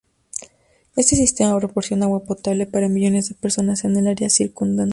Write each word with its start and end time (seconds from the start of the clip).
Este 0.95 1.15
sistema 1.15 1.55
proporciona 1.59 2.05
agua 2.05 2.23
potable 2.23 2.65
para 2.65 2.89
millones 2.89 3.29
de 3.29 3.35
personas 3.35 3.83
en 3.83 3.97
el 3.97 4.07
área 4.07 4.31
circundante. 4.31 4.89